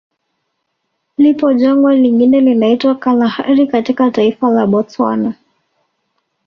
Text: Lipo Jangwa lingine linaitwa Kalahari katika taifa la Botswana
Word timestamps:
Lipo 1.17 1.53
Jangwa 1.53 1.95
lingine 1.95 2.39
linaitwa 2.41 2.95
Kalahari 2.95 3.67
katika 3.67 4.11
taifa 4.11 4.49
la 4.49 4.67
Botswana 4.67 5.33